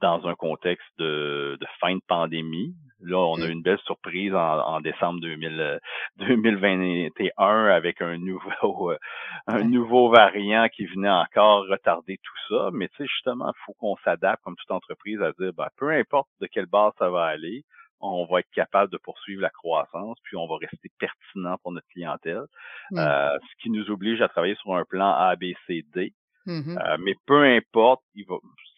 [0.00, 2.74] dans un contexte de, de fin de pandémie.
[3.00, 3.48] Là, on a Mmh.
[3.48, 5.78] eu une belle surprise en, en décembre 2000, euh,
[6.16, 8.98] 2021 avec un nouveau, euh,
[9.46, 12.70] un nouveau variant qui venait encore retarder tout ça.
[12.72, 15.90] Mais tu sais, justement, il faut qu'on s'adapte comme toute entreprise à dire, ben, peu
[15.90, 17.64] importe de quelle base ça va aller,
[18.02, 21.86] on va être capable de poursuivre la croissance, puis on va rester pertinent pour notre
[21.88, 22.44] clientèle.
[22.90, 22.98] Mmh.
[22.98, 26.12] Euh, ce qui nous oblige à travailler sur un plan A, B, C, D.
[26.46, 28.36] Mmh Euh, mais peu importe, il va,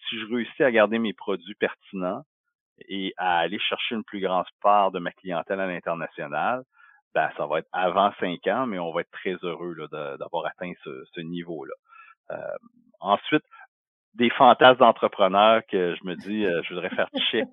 [0.09, 2.23] si je réussis à garder mes produits pertinents
[2.89, 6.63] et à aller chercher une plus grande part de ma clientèle à l'international,
[7.15, 9.77] ben, ça va être avant cinq ans, mais on va être très heureux
[10.19, 11.75] d'avoir atteint ce, ce niveau-là.
[12.33, 12.57] Euh,
[13.01, 13.45] ensuite,
[14.15, 17.47] des fantasmes d'entrepreneurs que je me dis, euh, je voudrais faire check,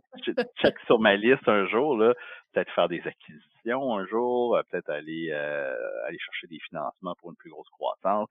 [0.61, 2.13] check, sur ma liste un jour, là,
[2.53, 5.75] peut-être faire des acquisitions un jour, euh, peut-être aller euh,
[6.07, 8.27] aller chercher des financements pour une plus grosse croissance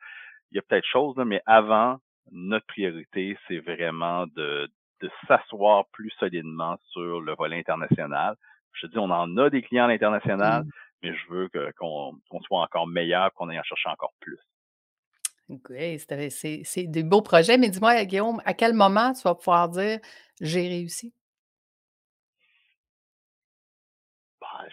[0.50, 1.98] il y a peut-être chose, là, mais avant,
[2.32, 4.68] notre priorité, c'est vraiment de,
[5.00, 8.36] de s'asseoir plus solidement sur le volet international.
[8.72, 10.70] Je te dis, on en a des clients à l'international, Mmh.
[11.02, 14.38] mais je veux qu'on soit encore meilleur, qu'on aille en chercher encore plus.
[15.50, 15.98] Oui,
[16.64, 19.98] c'est des beaux projets, mais dis-moi, Guillaume, à quel moment tu vas pouvoir dire:
[20.40, 21.12] «J'ai réussi»?
[24.40, 24.66] Bah,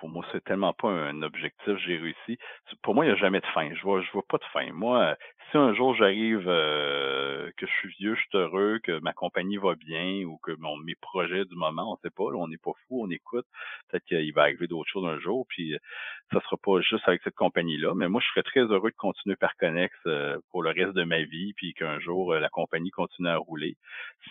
[0.00, 2.38] pour moi, c'est tellement pas un objectif, j'ai réussi.
[2.82, 3.72] Pour moi, il n'y a jamais de fin.
[3.74, 4.72] Je vois, je vois pas de fin.
[4.72, 5.14] Moi,
[5.50, 9.58] si un jour j'arrive euh, que je suis vieux, je suis heureux, que ma compagnie
[9.58, 12.72] va bien ou que mon, mes projets du moment, on sait pas, on n'est pas
[12.88, 13.44] fou, on écoute.
[13.88, 15.76] Peut-être qu'il va arriver d'autres choses un jour, puis
[16.32, 17.92] ça sera pas juste avec cette compagnie-là.
[17.94, 21.04] Mais moi, je serais très heureux de continuer par Connex euh, pour le reste de
[21.04, 23.76] ma vie, puis qu'un jour euh, la compagnie continue à rouler.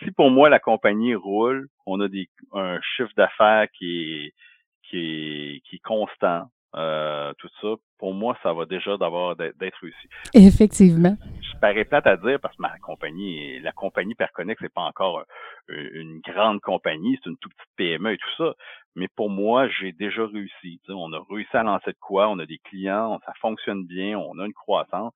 [0.02, 4.34] Si pour moi la compagnie roule, on a des un chiffre d'affaires qui est
[4.90, 9.78] qui est, qui est constant, euh, tout ça, pour moi, ça va déjà d'avoir d'être
[9.80, 10.08] réussi.
[10.34, 11.16] Effectivement.
[11.40, 15.24] Je parais plate à dire parce que ma compagnie, la compagnie Perconex, c'est pas encore
[15.68, 18.54] une grande compagnie, c'est une toute petite PME et tout ça.
[18.94, 20.80] Mais pour moi, j'ai déjà réussi.
[20.88, 24.38] on a réussi à lancer de quoi, on a des clients, ça fonctionne bien, on
[24.38, 25.12] a une croissance.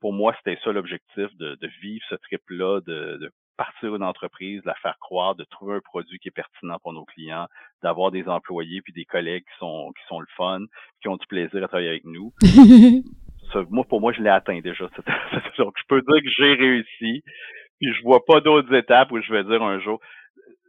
[0.00, 4.74] Pour moi, c'était ça l'objectif de, vivre ce trip-là, de, de partir une entreprise, la
[4.76, 7.46] faire croire, de trouver un produit qui est pertinent pour nos clients,
[7.82, 10.60] d'avoir des employés puis des collègues qui sont qui sont le fun,
[11.00, 12.32] qui ont du plaisir à travailler avec nous.
[13.70, 14.88] moi, pour moi, je l'ai atteint déjà.
[15.58, 17.22] Donc, je peux dire que j'ai réussi.
[17.80, 20.00] Puis je vois pas d'autres étapes où je vais dire un jour.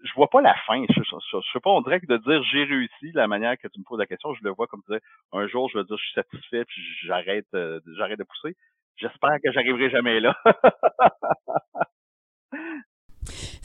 [0.04, 0.84] Je vois pas la fin.
[0.90, 3.80] Je, je, sais pas, on dirait que de dire j'ai réussi, la manière que tu
[3.80, 5.00] me poses la question, je le vois comme dire
[5.32, 8.56] un jour je vais dire je suis satisfait puis j'arrête euh, j'arrête de pousser.
[8.98, 10.36] J'espère que j'arriverai jamais là.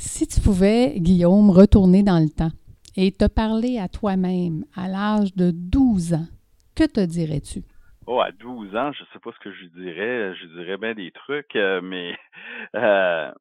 [0.00, 2.54] Si tu pouvais, Guillaume, retourner dans le temps
[2.96, 6.28] et te parler à toi-même à l'âge de 12 ans,
[6.76, 7.64] que te dirais-tu?
[8.06, 10.36] Oh, à 12 ans, je sais pas ce que je dirais.
[10.36, 12.16] Je dirais bien des trucs, euh, mais
[12.76, 13.32] euh,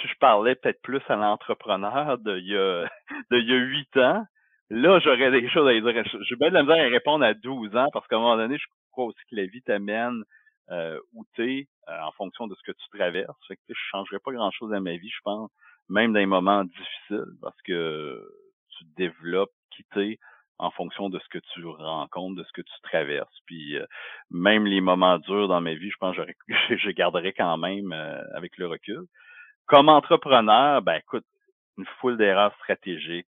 [0.00, 2.88] si je parlais peut-être plus à l'entrepreneur de il y a
[3.30, 4.24] de y a 8 ans,
[4.70, 6.04] là, j'aurais des choses à dire.
[6.22, 8.64] J'ai bien de la à répondre à 12 ans parce qu'à un moment donné, je
[8.92, 10.24] crois aussi que la vie t'amène
[10.70, 13.36] euh, où tu euh, en fonction de ce que tu traverses.
[13.46, 15.50] Fait que, je changerais pas grand-chose à ma vie, je pense,
[15.88, 18.22] même dans les moments difficiles, parce que
[18.76, 20.18] tu développes qui t'es
[20.58, 23.38] en fonction de ce que tu rencontres, de ce que tu traverses.
[23.46, 23.86] Puis euh,
[24.30, 26.22] même les moments durs dans ma vie, je pense que
[26.76, 29.04] je garderai quand même euh, avec le recul.
[29.66, 31.24] Comme entrepreneur, ben écoute,
[31.78, 33.26] une foule d'erreurs stratégiques,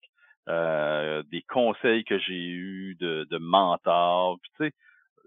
[0.49, 4.39] des conseils que j'ai eus de, de mentors.
[4.43, 4.73] Tu sais,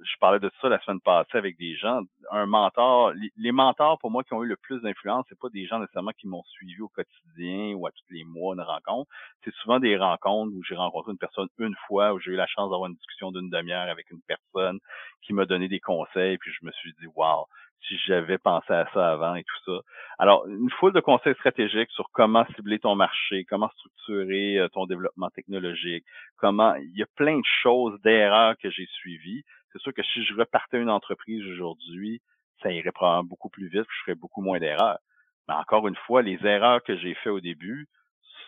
[0.03, 2.01] je parlais de ça la semaine passée avec des gens.
[2.31, 5.65] Un mentor, les, mentors pour moi qui ont eu le plus d'influence, c'est pas des
[5.65, 9.09] gens nécessairement qui m'ont suivi au quotidien ou à tous les mois une rencontre.
[9.43, 12.47] C'est souvent des rencontres où j'ai rencontré une personne une fois, où j'ai eu la
[12.47, 14.79] chance d'avoir une discussion d'une demi-heure avec une personne
[15.21, 17.45] qui m'a donné des conseils, puis je me suis dit, wow,
[17.87, 19.81] si j'avais pensé à ça avant et tout ça.
[20.17, 24.85] Alors, une foule de conseils stratégiques sur comment cibler ton marché, comment structurer euh, ton
[24.85, 26.05] développement technologique,
[26.37, 30.23] comment, il y a plein de choses, d'erreurs que j'ai suivies c'est sûr que si
[30.23, 32.21] je repartais une entreprise aujourd'hui,
[32.62, 34.99] ça irait probablement beaucoup plus vite, je ferais beaucoup moins d'erreurs.
[35.47, 37.88] Mais encore une fois, les erreurs que j'ai faites au début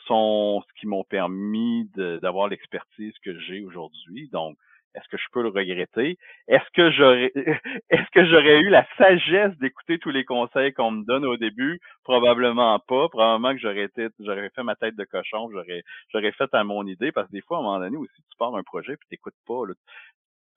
[0.08, 4.30] sont ce qui m'ont permis d'avoir l'expertise que j'ai aujourd'hui.
[4.32, 4.56] Donc,
[4.96, 6.18] est-ce que je peux le regretter?
[6.48, 7.32] Est-ce que j'aurais
[7.90, 11.82] est-ce que j'aurais eu la sagesse d'écouter tous les conseils qu'on me donne au début?
[12.04, 13.10] Probablement pas.
[13.10, 15.84] Probablement que j'aurais été j'aurais fait ma tête de cochon, j'aurais
[16.14, 18.38] j'aurais fait à mon idée, parce que des fois, à un moment donné aussi, tu
[18.38, 19.66] pars d'un projet puis t'écoutes pas.
[19.68, 19.74] Là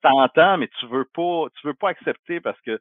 [0.01, 2.79] t'entends, mais tu veux pas, tu veux pas accepter parce que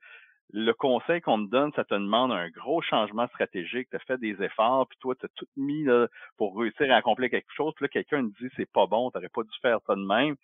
[0.53, 3.89] le conseil qu'on te donne, ça te demande un gros changement stratégique.
[3.91, 6.97] Tu as fait des efforts, puis toi, tu as tout mis là, pour réussir à
[6.97, 7.75] accomplir quelque chose.
[7.77, 10.37] Puis là, quelqu'un te dit c'est pas bon, tu pas dû faire ça de même.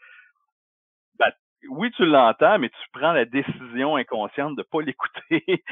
[1.68, 5.62] Oui, tu l'entends, mais tu prends la décision inconsciente de pas l'écouter.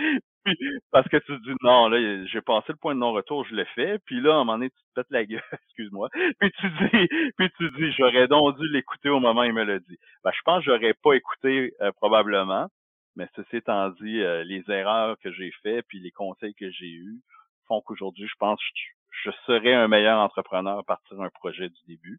[0.90, 3.64] parce que tu te dis non, là, j'ai passé le point de non-retour, je l'ai
[3.66, 6.08] fait, puis là, à un moment donné, tu te pètes la gueule, excuse-moi,
[6.40, 9.64] puis tu dis, puis tu dis, j'aurais donc dû l'écouter au moment où il me
[9.64, 9.98] l'a dit.
[10.24, 12.68] Ben, je pense que j'aurais pas écouté euh, probablement,
[13.16, 16.90] mais ceci étant dit, euh, les erreurs que j'ai faites, puis les conseils que j'ai
[16.90, 17.20] eus
[17.68, 18.80] font qu'aujourd'hui, je pense que
[19.24, 22.18] je, serais un meilleur entrepreneur à partir d'un projet du début.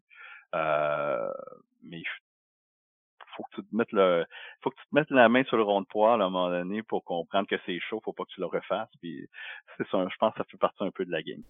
[0.54, 1.30] Euh,
[1.82, 2.02] mais
[3.36, 4.24] faut que tu te mettes le,
[4.62, 6.50] faut que tu te mettes la main sur le rond de poil à un moment
[6.50, 8.90] donné pour comprendre que c'est chaud, faut pas que tu le refasses.
[9.00, 9.28] Puis
[9.76, 11.42] c'est ça, je pense que ça fait partie un peu de la game.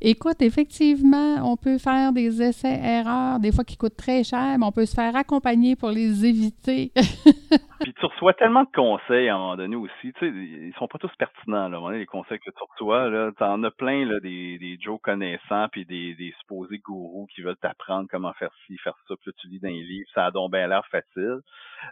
[0.00, 4.72] Écoute, effectivement, on peut faire des essais-erreurs, des fois qui coûtent très cher, mais on
[4.72, 6.92] peut se faire accompagner pour les éviter.
[7.80, 10.12] Puis tu reçois tellement de conseils à un moment donné aussi.
[10.12, 11.68] Tu sais, ils sont pas tous pertinents.
[11.90, 16.14] Les conseils que tu reçois, là, en as plein des, des Joe connaissants puis des,
[16.14, 19.14] des supposés gourous qui veulent t'apprendre comment faire ci, faire ça.
[19.16, 21.40] Puis là, tu lis dans les livres, ça a donc bien l'air facile.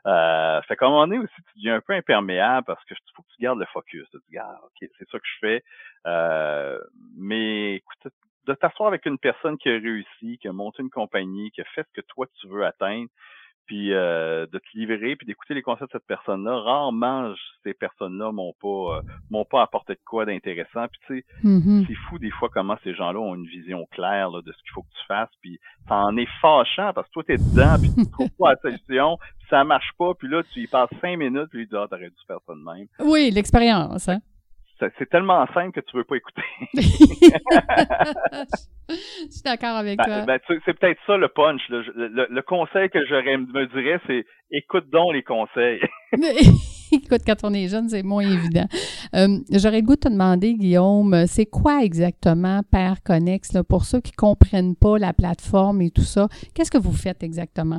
[0.07, 3.23] Euh, fait qu'à un moment donné aussi, tu deviens un peu imperméable parce que faut
[3.23, 4.09] que tu gardes le focus.
[4.11, 5.65] Tu dis, ah, ok, c'est ça que je fais.
[6.07, 6.79] Euh,
[7.17, 8.13] mais écoute,
[8.47, 11.65] de t'asseoir avec une personne qui a réussi, qui a monté une compagnie, qui a
[11.65, 13.09] fait ce que toi tu veux atteindre,
[13.67, 16.59] puis euh, de te livrer, puis d'écouter les conseils de cette personne-là.
[16.61, 20.87] Rarement, ces personnes-là m'ont pas euh, m'ont pas apporté de quoi d'intéressant.
[20.89, 21.87] Puis tu sais, Mm-hmm.
[21.87, 24.73] c'est fou des fois comment ces gens-là ont une vision claire là, de ce qu'il
[24.73, 25.31] faut que tu fasses.
[25.41, 28.57] Puis ça en est fâchant parce que toi, t'es dedans, puis tu trouves pas la
[28.61, 29.19] solution,
[29.49, 32.11] ça marche pas, puis là, tu y passes cinq minutes, puis tu dis Ah, t'aurais
[32.11, 32.87] dû faire ça de même.
[33.01, 34.09] Oui, l'expérience.
[34.09, 34.21] Hein?
[34.99, 36.43] C'est- tellement simple que tu veux pas écouter.
[38.89, 40.23] Je suis d'accord avec Ben, toi.
[40.27, 41.61] ben, c'est peut-être ça le punch.
[41.69, 45.81] Le, le conseil que j'aurais me dirais, c'est écoute donc les conseils.
[46.93, 48.67] Écoute, quand on est jeune, c'est moins évident.
[49.15, 53.85] Euh, J'aurais le goût de te demander, Guillaume, c'est quoi exactement Père Connex là, pour
[53.85, 56.27] ceux qui comprennent pas la plateforme et tout ça?
[56.53, 57.79] Qu'est-ce que vous faites exactement?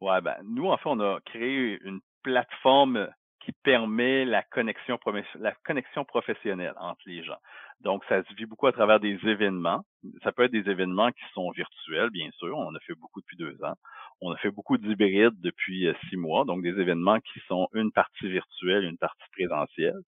[0.00, 3.08] Ouais, ben, nous, en fait, on a créé une plateforme
[3.44, 4.98] qui permet la connexion,
[5.38, 7.38] la connexion professionnelle entre les gens.
[7.80, 9.84] Donc, ça se vit beaucoup à travers des événements.
[10.22, 12.56] Ça peut être des événements qui sont virtuels, bien sûr.
[12.56, 13.74] On a fait beaucoup depuis deux ans.
[14.20, 16.44] On a fait beaucoup d'hybrides depuis euh, six mois.
[16.44, 19.98] Donc, des événements qui sont une partie virtuelle, une partie présentielle.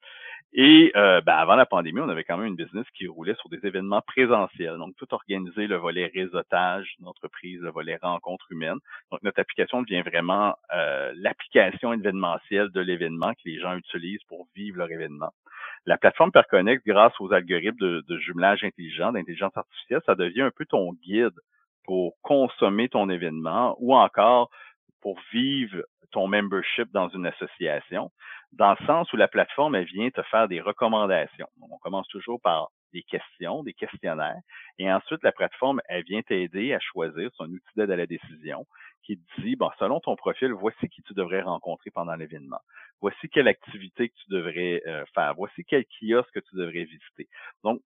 [0.56, 3.48] Et euh, ben, avant la pandémie, on avait quand même une business qui roulait sur
[3.48, 4.76] des événements présentiels.
[4.78, 8.78] Donc, tout organiser le volet réseautage d'entreprise, le volet rencontre humaine.
[9.10, 14.46] Donc, notre application devient vraiment euh, l'application événementielle de l'événement que les gens utilisent pour
[14.54, 15.30] vivre leur événement.
[15.86, 20.52] La plateforme Perconnect, grâce aux algorithmes de, de jumelage intelligent, d'intelligence artificielle, ça devient un
[20.52, 21.34] peu ton guide
[21.84, 24.50] pour consommer ton événement ou encore
[25.00, 25.82] pour vivre
[26.14, 28.12] ton membership dans une association,
[28.52, 31.48] dans le sens où la plateforme, elle vient te faire des recommandations.
[31.60, 34.40] On commence toujours par des questions, des questionnaires,
[34.78, 38.64] et ensuite, la plateforme, elle vient t'aider à choisir son outil d'aide à la décision
[39.02, 42.60] qui te dit, bon, selon ton profil, voici qui tu devrais rencontrer pendant l'événement.
[43.00, 45.34] Voici quelle activité que tu devrais euh, faire.
[45.34, 47.28] Voici quel kiosque que tu devrais visiter.
[47.64, 47.80] Donc,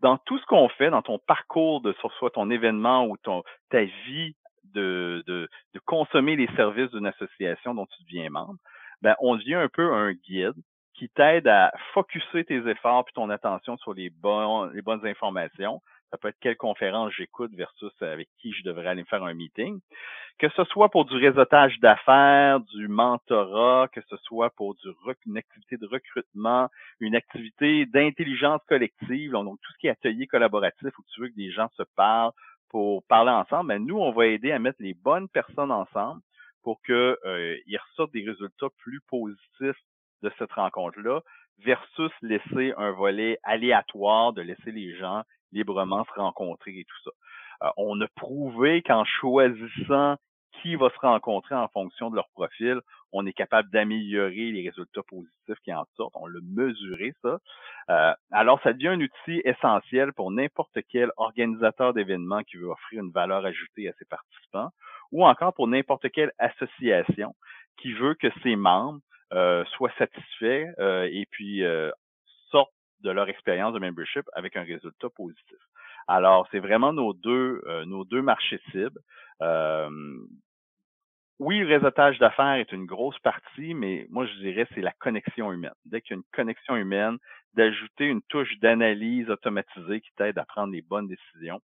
[0.00, 3.84] dans tout ce qu'on fait, dans ton parcours de soit ton événement ou ton ta
[3.84, 4.34] vie
[4.74, 8.58] de, de, de consommer les services d'une association dont tu deviens membre,
[9.02, 10.54] ben, on devient un peu un guide
[10.94, 14.10] qui t'aide à focuser tes efforts puis ton attention sur les,
[14.74, 15.80] les bonnes informations.
[16.10, 19.78] Ça peut être quelle conférence j'écoute versus avec qui je devrais aller faire un meeting.
[20.38, 24.88] Que ce soit pour du réseautage d'affaires, du mentorat, que ce soit pour du,
[25.26, 26.68] une activité de recrutement,
[27.00, 31.36] une activité d'intelligence collective, donc tout ce qui est atelier collaboratif où tu veux que
[31.36, 32.32] des gens se parlent
[32.70, 36.20] pour parler ensemble, ben nous, on va aider à mettre les bonnes personnes ensemble
[36.62, 37.56] pour qu'ils euh,
[37.90, 39.80] ressortent des résultats plus positifs
[40.22, 41.20] de cette rencontre-là,
[41.64, 47.66] versus laisser un volet aléatoire de laisser les gens librement se rencontrer et tout ça.
[47.66, 50.16] Euh, on a prouvé qu'en choisissant
[50.60, 52.80] qui va se rencontrer en fonction de leur profil,
[53.12, 56.14] on est capable d'améliorer les résultats positifs qui en sortent.
[56.16, 57.38] On l'a mesuré, ça.
[57.90, 63.02] Euh, alors, ça devient un outil essentiel pour n'importe quel organisateur d'événements qui veut offrir
[63.02, 64.70] une valeur ajoutée à ses participants
[65.12, 67.34] ou encore pour n'importe quelle association
[67.78, 69.00] qui veut que ses membres
[69.32, 71.62] euh, soient satisfaits euh, et puis
[72.50, 75.58] sortent de leur expérience de membership avec un résultat positif.
[76.08, 79.00] Alors, c'est vraiment nos deux, nos deux marchés cibles.
[81.38, 85.52] Oui, le réseautage d'affaires est une grosse partie, mais moi, je dirais c'est la connexion
[85.52, 85.74] humaine.
[85.84, 87.18] Dès qu'il y a une connexion humaine,
[87.54, 91.60] d'ajouter une touche d'analyse automatisée qui t'aide à prendre les bonnes décisions,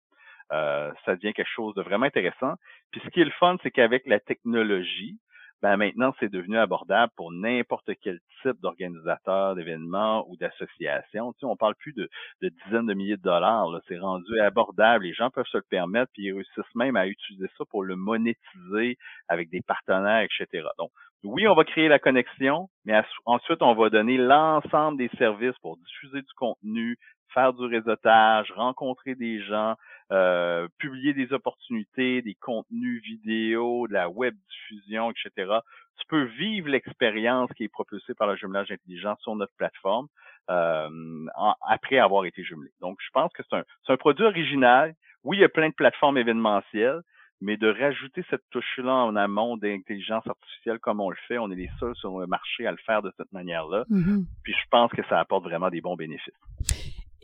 [0.52, 2.54] euh, ça devient quelque chose de vraiment intéressant.
[2.92, 5.18] Puis ce qui est le fun, c'est qu'avec la technologie,
[5.64, 11.32] ben maintenant, c'est devenu abordable pour n'importe quel type d'organisateur d'événements ou d'association.
[11.32, 12.06] Tu sais, on parle plus de,
[12.42, 13.66] de, dizaines de milliers de dollars.
[13.88, 15.06] C'est rendu abordable.
[15.06, 17.96] Les gens peuvent se le permettre, puis ils réussissent même à utiliser ça pour le
[17.96, 18.98] monétiser
[19.28, 20.68] avec des partenaires, etc.
[20.76, 20.90] Donc,
[21.22, 25.78] oui, on va créer la connexion, mais ensuite, on va donner l'ensemble des services pour
[25.78, 26.98] diffuser du contenu,
[27.32, 29.74] faire du réseautage, rencontrer des gens,
[30.12, 35.58] euh, publier des opportunités, des contenus vidéo, de la web diffusion, etc.
[35.98, 40.08] Tu peux vivre l'expérience qui est propulsée par le jumelage intelligent sur notre plateforme
[40.50, 42.70] euh, en, après avoir été jumelé.
[42.80, 44.94] Donc, je pense que c'est un, un produit original.
[45.22, 47.00] Oui, il y a plein de plateformes événementielles,
[47.40, 51.56] mais de rajouter cette touche-là en amont d'intelligence artificielle comme on le fait, on est
[51.56, 53.84] les seuls sur le marché à le faire de cette manière-là.
[53.88, 54.24] Mm -hmm.
[54.42, 56.40] Puis je pense que ça apporte vraiment des bons bénéfices.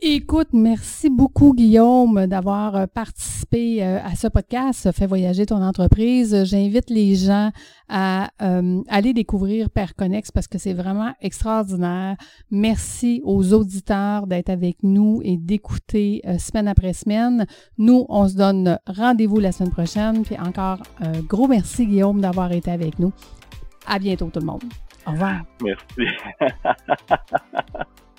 [0.03, 6.43] Écoute, merci beaucoup Guillaume d'avoir participé à ce podcast Fais voyager ton entreprise.
[6.45, 7.51] J'invite les gens
[7.87, 12.15] à euh, aller découvrir Perconnex parce que c'est vraiment extraordinaire.
[12.49, 17.45] Merci aux auditeurs d'être avec nous et d'écouter euh, semaine après semaine.
[17.77, 20.23] Nous, on se donne rendez-vous la semaine prochaine.
[20.23, 23.11] Puis encore, euh, gros merci Guillaume d'avoir été avec nous.
[23.85, 24.63] À bientôt tout le monde.
[25.05, 25.43] Au revoir.
[25.61, 26.11] Merci.